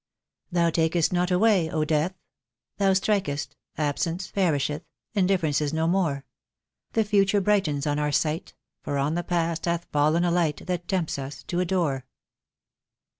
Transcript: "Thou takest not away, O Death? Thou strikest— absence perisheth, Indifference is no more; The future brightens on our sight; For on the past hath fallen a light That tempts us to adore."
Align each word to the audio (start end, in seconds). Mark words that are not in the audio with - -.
"Thou 0.51 0.71
takest 0.71 1.13
not 1.13 1.29
away, 1.29 1.69
O 1.69 1.85
Death? 1.85 2.15
Thou 2.77 2.93
strikest— 2.93 3.55
absence 3.87 4.31
perisheth, 4.31 4.81
Indifference 5.13 5.61
is 5.61 5.73
no 5.73 5.85
more; 5.87 6.25
The 6.93 7.03
future 7.03 7.39
brightens 7.39 7.85
on 7.85 7.99
our 7.99 8.11
sight; 8.11 8.55
For 8.81 8.97
on 8.97 9.13
the 9.13 9.21
past 9.23 9.65
hath 9.65 9.85
fallen 9.91 10.23
a 10.23 10.31
light 10.31 10.65
That 10.65 10.87
tempts 10.87 11.19
us 11.19 11.43
to 11.43 11.59
adore." 11.59 12.07